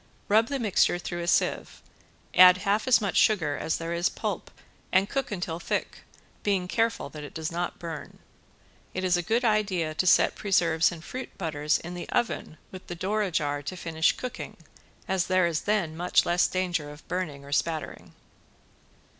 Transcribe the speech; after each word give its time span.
Rub 0.29 0.47
the 0.47 0.57
mixture 0.57 0.97
through 0.97 1.21
a 1.21 1.27
sieve, 1.27 1.79
add 2.33 2.57
half 2.65 2.87
as 2.87 2.99
much 3.01 3.15
sugar 3.17 3.55
as 3.55 3.77
there 3.77 3.93
is 3.93 4.09
pulp 4.09 4.49
and 4.91 5.07
cook 5.07 5.29
until 5.31 5.59
thick, 5.59 5.99
being 6.41 6.67
careful 6.67 7.07
that 7.09 7.23
it 7.23 7.35
does 7.35 7.51
not 7.51 7.77
burn. 7.77 8.17
It 8.95 9.03
is 9.03 9.15
a 9.15 9.21
good 9.21 9.45
idea 9.45 9.93
to 9.93 10.07
set 10.07 10.33
preserves 10.33 10.91
and 10.91 11.03
fruit 11.03 11.37
butters 11.37 11.77
in 11.77 11.93
the 11.93 12.09
oven 12.09 12.57
with 12.71 12.87
the 12.87 12.95
door 12.95 13.21
ajar 13.21 13.61
to 13.61 13.77
finish 13.77 14.17
cooking 14.17 14.57
as 15.07 15.27
there 15.27 15.45
is 15.45 15.61
then 15.69 15.95
much 15.95 16.25
less 16.25 16.47
danger 16.47 16.89
of 16.89 17.07
burning 17.07 17.45
or 17.45 17.51
spattering. 17.51 18.13